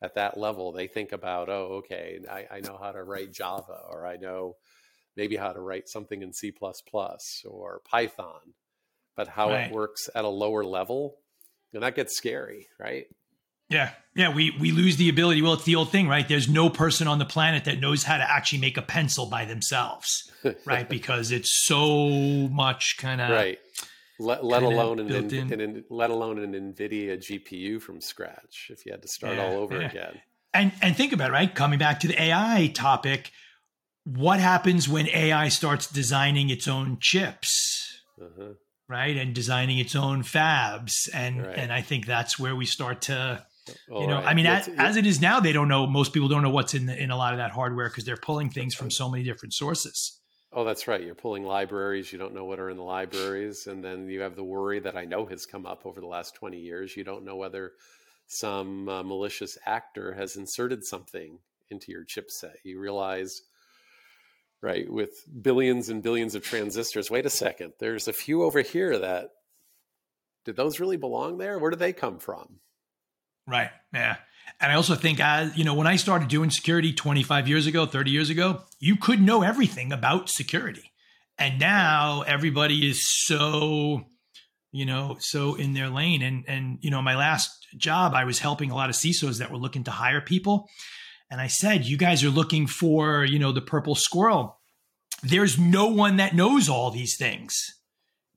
[0.02, 0.72] at that level.
[0.72, 4.56] They think about, oh, okay, I, I know how to write Java, or I know
[5.15, 6.54] maybe how to write something in C
[7.46, 8.54] or Python,
[9.15, 9.67] but how right.
[9.67, 11.17] it works at a lower level,
[11.74, 13.08] and that gets scary, right?
[13.72, 13.92] Yeah.
[14.16, 14.34] Yeah.
[14.34, 15.42] We, we lose the ability.
[15.42, 16.28] Well, it's the old thing, right?
[16.28, 19.46] There's no person on the planet that knows how to actually make a pencil by
[19.46, 20.32] themselves,
[20.66, 20.88] right?
[20.88, 22.10] because it's so
[22.50, 23.30] much kind of.
[23.30, 23.60] Right.
[24.20, 28.92] Let, let alone an, in, an, let alone an NVIDIA GPU from scratch if you
[28.92, 29.90] had to start yeah, all over yeah.
[29.90, 30.22] again.
[30.54, 31.56] And, and think about it, right?
[31.56, 33.32] Coming back to the AI topic,
[34.04, 38.02] what happens when AI starts designing its own chips?
[38.22, 38.54] Uh-huh
[38.92, 41.58] right and designing its own fabs and right.
[41.58, 43.44] and i think that's where we start to
[43.91, 44.26] all you know, right.
[44.26, 45.86] I mean, as, as, it is now, they don't know.
[45.88, 48.17] Most people don't know what's in the, in a lot of that hardware because they're
[48.17, 50.19] pulling things from so many different sources.
[50.54, 51.02] Oh, that's right.
[51.02, 52.12] You're pulling libraries.
[52.12, 54.97] You don't know what are in the libraries, and then you have the worry that
[54.97, 56.97] I know has come up over the last 20 years.
[56.97, 57.71] You don't know whether
[58.28, 62.56] some uh, malicious actor has inserted something into your chipset.
[62.63, 63.41] You realize,
[64.62, 67.10] right, with billions and billions of transistors.
[67.10, 67.74] Wait a second.
[67.80, 69.30] There's a few over here that
[70.43, 71.60] did those really belong there?
[71.60, 72.60] Where did they come from?
[73.47, 73.69] Right.
[73.93, 74.17] Yeah.
[74.60, 77.86] And I also think, as you know, when I started doing security 25 years ago,
[77.86, 80.91] 30 years ago, you could know everything about security.
[81.38, 84.06] And now everybody is so,
[84.71, 86.21] you know, so in their lane.
[86.21, 89.51] And and you know, my last job, I was helping a lot of CISOs that
[89.51, 90.69] were looking to hire people.
[91.32, 94.60] And I said, you guys are looking for, you know, the purple squirrel.
[95.23, 97.80] There's no one that knows all these things.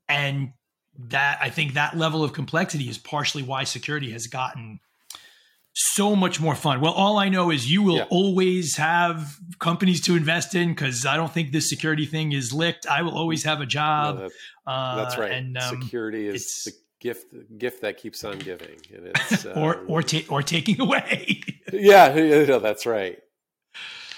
[0.07, 0.53] And
[0.97, 4.79] that I think that level of complexity is partially why security has gotten
[5.75, 6.79] so much more fun.
[6.79, 8.07] Well, all I know is you will yeah.
[8.09, 12.87] always have companies to invest in because I don't think this security thing is licked.
[12.87, 14.15] I will always have a job.
[14.15, 14.31] No, that,
[14.65, 15.31] uh, that's right.
[15.31, 17.25] And um, security is the gift
[17.57, 21.43] gift that keeps on giving, and it's or uh, or ta- or taking away.
[21.73, 23.19] yeah, yeah, that's right.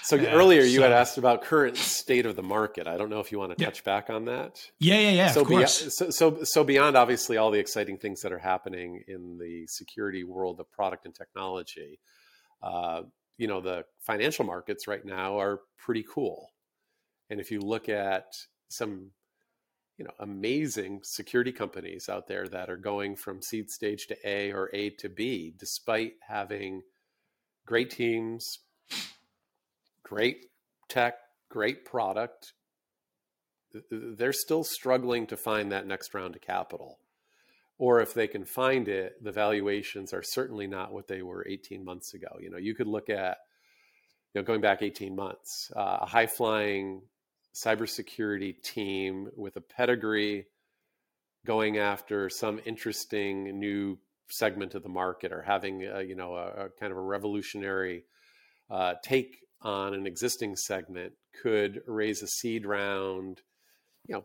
[0.08, 2.86] So yeah, earlier you so, had asked about current state of the market.
[2.86, 3.84] I don't know if you want to touch yeah.
[3.84, 4.58] back on that.
[4.78, 5.30] Yeah, yeah, yeah.
[5.32, 9.36] So, be- so, so, so beyond obviously all the exciting things that are happening in
[9.36, 12.00] the security world of product and technology,
[12.62, 13.02] uh,
[13.36, 16.52] you know, the financial markets right now are pretty cool.
[17.28, 18.32] And if you look at
[18.70, 19.10] some,
[19.98, 24.52] you know, amazing security companies out there that are going from seed stage to A
[24.52, 26.80] or A to B, despite having
[27.66, 28.60] great teams,
[30.02, 30.46] great
[30.88, 31.14] tech,
[31.48, 32.52] great product.
[33.90, 36.98] They're still struggling to find that next round of capital.
[37.78, 41.84] Or if they can find it, the valuations are certainly not what they were 18
[41.84, 42.38] months ago.
[42.40, 43.38] You know, you could look at,
[44.34, 47.02] you know, going back 18 months, uh, a high flying
[47.54, 50.46] cybersecurity team with a pedigree
[51.46, 56.66] going after some interesting new segment of the market or having a, you know a,
[56.66, 58.04] a kind of a revolutionary
[58.70, 63.40] uh, take on an existing segment could raise a seed round,
[64.06, 64.24] you know,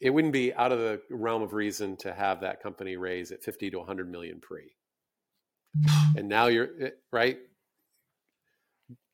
[0.00, 3.42] it wouldn't be out of the realm of reason to have that company raise at
[3.42, 4.74] 50 to 100 million pre.
[6.16, 7.38] And now you're eh, right.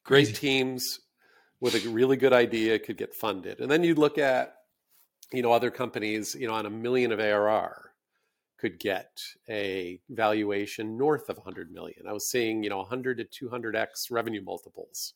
[0.05, 0.33] Great Crazy.
[0.33, 1.01] teams
[1.61, 3.61] with a really good idea could get funded.
[3.61, 4.55] And then you'd look at,
[5.33, 7.89] you know, other companies, you know, on a million of ARR
[8.61, 12.07] could get a valuation north of 100 million.
[12.07, 15.14] I was seeing, you know, 100 to 200x revenue multiples.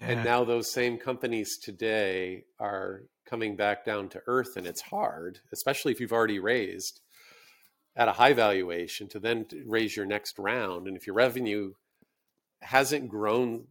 [0.00, 0.10] Yeah.
[0.10, 5.40] And now those same companies today are coming back down to earth and it's hard,
[5.52, 7.00] especially if you've already raised
[7.96, 11.72] at a high valuation to then raise your next round and if your revenue
[12.62, 13.64] hasn't grown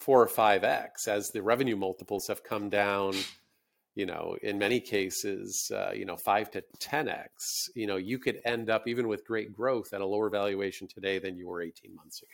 [0.00, 3.14] 4 or 5x as the revenue multiples have come down
[3.96, 8.40] you know, in many cases, uh, you know, five to 10x, you know, you could
[8.44, 11.96] end up even with great growth at a lower valuation today than you were 18
[11.96, 12.30] months ago.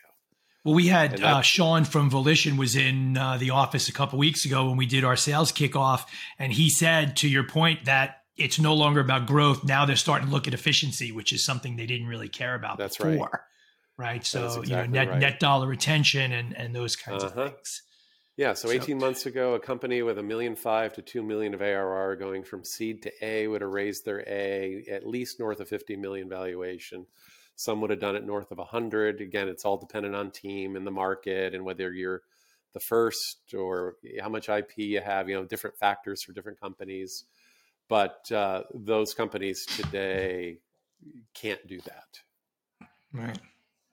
[0.65, 4.19] Well, we had that, uh, Sean from Volition was in uh, the office a couple
[4.19, 6.05] weeks ago when we did our sales kickoff,
[6.39, 9.65] and he said, to your point, that it's no longer about growth.
[9.65, 12.79] Now they're starting to look at efficiency, which is something they didn't really care about
[12.79, 13.45] That's before.
[13.99, 14.07] Right.
[14.15, 14.27] right?
[14.27, 15.19] So exactly you know, net right.
[15.19, 17.41] net dollar retention and and those kinds uh-huh.
[17.41, 17.83] of things.
[18.37, 21.53] Yeah, so 18 so, months ago, a company with a million five to two million
[21.53, 25.61] of ARR going from seed to A would have raised their A at least north
[25.61, 27.07] of 50 million valuation.
[27.57, 29.21] Some would have done it north of 100.
[29.21, 32.23] Again, it's all dependent on team and the market and whether you're
[32.73, 37.25] the first or how much IP you have, you know, different factors for different companies.
[37.89, 40.59] But uh, those companies today
[41.35, 42.89] can't do that.
[43.13, 43.39] Right.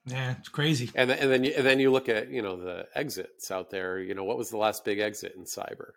[0.06, 0.90] Yeah, it's crazy.
[0.94, 3.70] And then, and then you, and then you look at you know the exits out
[3.70, 3.98] there.
[4.00, 5.92] You know what was the last big exit in cyber?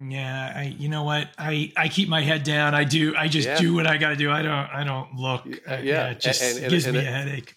[0.00, 2.74] Yeah, I you know what I I keep my head down.
[2.74, 3.58] I do I just yeah.
[3.58, 4.30] do what I got to do.
[4.30, 5.46] I don't I don't look.
[5.46, 7.56] Uh, yeah, yeah it just and, and, gives me a headache.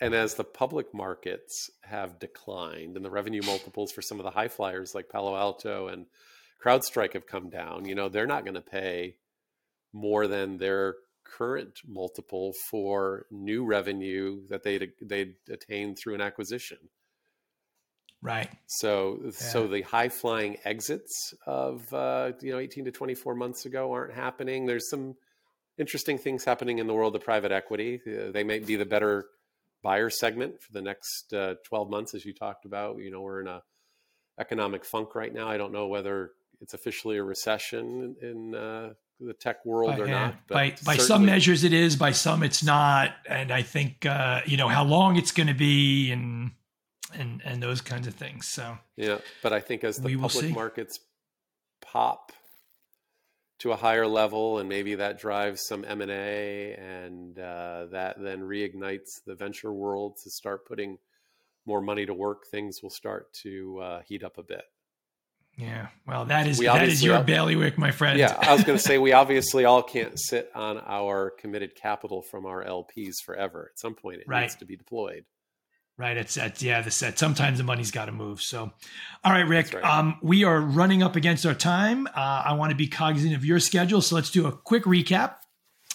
[0.00, 4.30] And as the public markets have declined, and the revenue multiples for some of the
[4.30, 6.06] high flyers like Palo Alto and
[6.62, 9.16] CrowdStrike have come down, you know they're not going to pay
[9.92, 16.78] more than their current multiple for new revenue that they'd they'd attained through an acquisition.
[18.22, 18.48] Right.
[18.66, 19.30] So yeah.
[19.32, 24.14] so the high flying exits of uh, you know 18 to 24 months ago aren't
[24.14, 24.66] happening.
[24.66, 25.16] There's some
[25.78, 28.00] interesting things happening in the world of private equity.
[28.06, 29.26] Uh, they may be the better
[29.82, 32.98] buyer segment for the next uh, 12 months, as you talked about.
[32.98, 33.62] You know, we're in a
[34.40, 35.48] economic funk right now.
[35.48, 38.94] I don't know whether it's officially a recession in, in uh,
[39.24, 40.46] the tech world or not.
[40.48, 41.96] by by some measures, it is.
[41.96, 43.14] By some, it's not.
[43.28, 46.52] And I think uh, you know how long it's going to be, and
[47.12, 48.48] and and those kinds of things.
[48.48, 51.00] So yeah, but I think as the public markets
[51.80, 52.32] pop
[53.60, 58.16] to a higher level, and maybe that drives some M and A, and uh, that
[58.20, 60.98] then reignites the venture world to start putting
[61.66, 62.46] more money to work.
[62.50, 64.64] Things will start to uh, heat up a bit.
[65.56, 68.18] Yeah, well, that is that is your bailiwick, my friend.
[68.18, 72.22] Yeah, I was going to say we obviously all can't sit on our committed capital
[72.22, 73.70] from our LPs forever.
[73.72, 74.42] At some point, it right.
[74.42, 75.24] needs to be deployed.
[75.96, 76.16] Right.
[76.16, 77.20] It's at yeah, the set.
[77.20, 78.40] Sometimes the money's got to move.
[78.40, 78.72] So,
[79.22, 79.74] all right, Rick.
[79.74, 79.84] Right.
[79.84, 82.08] Um, we are running up against our time.
[82.08, 85.36] Uh, I want to be cognizant of your schedule, so let's do a quick recap.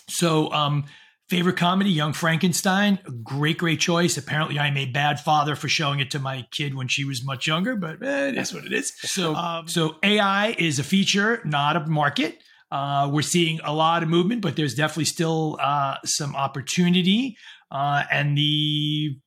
[0.07, 0.85] So, um,
[1.29, 4.17] favorite comedy, Young Frankenstein, great, great choice.
[4.17, 7.45] Apparently, I'm a bad father for showing it to my kid when she was much
[7.45, 8.93] younger, but eh, it is what it is.
[9.09, 12.41] So, um, so AI is a feature, not a market.
[12.71, 17.37] Uh, we're seeing a lot of movement, but there's definitely still uh, some opportunity.
[17.71, 19.17] Uh, and the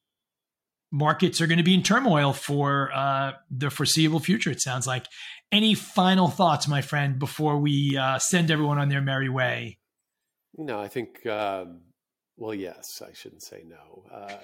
[0.90, 4.50] markets are going to be in turmoil for uh, the foreseeable future.
[4.50, 5.07] It sounds like.
[5.50, 9.76] Any final thoughts, my friend, before we uh, send everyone on their merry way?
[10.57, 11.26] No, I think.
[11.26, 11.80] Um,
[12.43, 14.03] well, yes, I shouldn't say no.
[14.12, 14.34] Uh,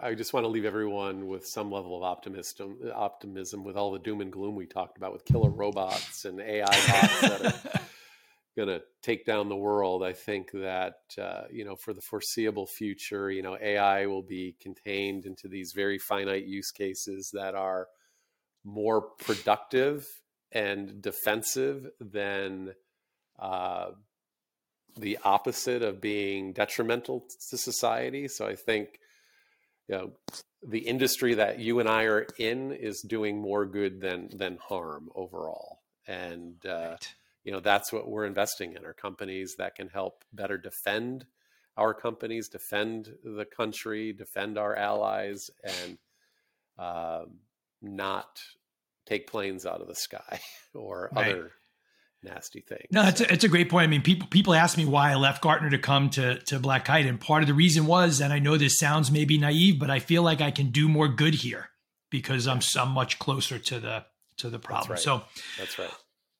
[0.00, 2.76] I just want to leave everyone with some level of optimism.
[2.92, 6.64] Optimism with all the doom and gloom we talked about with killer robots and AI
[6.64, 7.80] bots that are
[8.56, 10.02] going to take down the world.
[10.02, 14.56] I think that uh, you know for the foreseeable future, you know AI will be
[14.60, 17.86] contained into these very finite use cases that are
[18.64, 20.04] more productive
[20.50, 22.72] and defensive than
[23.38, 23.90] uh,
[24.98, 28.28] the opposite of being detrimental to society.
[28.28, 29.00] So I think
[29.88, 30.10] you know
[30.66, 35.10] the industry that you and I are in is doing more good than than harm
[35.14, 36.64] overall, and.
[36.64, 37.08] Uh, right
[37.48, 41.24] you know that's what we're investing in are companies that can help better defend
[41.78, 45.96] our companies defend the country defend our allies and
[46.78, 47.24] uh,
[47.80, 48.42] not
[49.06, 50.40] take planes out of the sky
[50.74, 51.28] or right.
[51.28, 51.52] other
[52.28, 52.86] nasty things.
[52.90, 53.84] No, it's a, it's a great point.
[53.84, 56.84] I mean, people people ask me why I left Gartner to come to to Black
[56.84, 59.90] Kite, and part of the reason was, and I know this sounds maybe naive, but
[59.90, 61.70] I feel like I can do more good here
[62.10, 64.04] because I'm I'm much closer to the
[64.38, 64.88] to the problem.
[64.90, 65.20] That's right.
[65.20, 65.90] So that's right.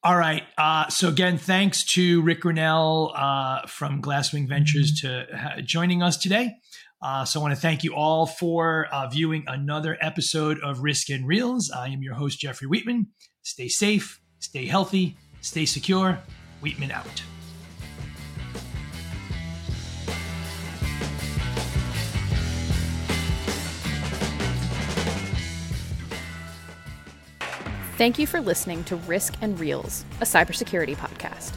[0.05, 0.45] All right.
[0.57, 6.17] Uh, so again, thanks to Rick Grinnell uh, from Glasswing Ventures to uh, joining us
[6.17, 6.55] today.
[7.03, 11.11] Uh, so I want to thank you all for uh, viewing another episode of Risk
[11.11, 11.71] and Reels.
[11.71, 13.07] I am your host, Jeffrey Wheatman.
[13.43, 16.19] Stay safe, stay healthy, stay secure.
[16.63, 17.23] Wheatman out.
[27.99, 31.55] Thank you for listening to Risk and Reels, a cybersecurity podcast.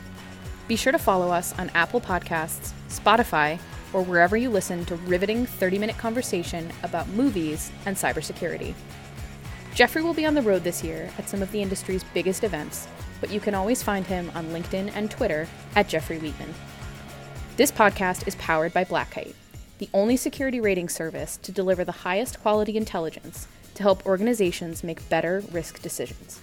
[0.67, 3.59] Be sure to follow us on Apple Podcasts, Spotify,
[3.93, 8.73] or wherever you listen to riveting 30 minute conversation about movies and cybersecurity.
[9.75, 12.87] Jeffrey will be on the road this year at some of the industry's biggest events,
[13.21, 16.53] but you can always find him on LinkedIn and Twitter at Jeffrey Wheatman.
[17.55, 19.35] This podcast is powered by Black Kite,
[19.77, 25.07] the only security rating service to deliver the highest quality intelligence to help organizations make
[25.07, 26.41] better risk decisions.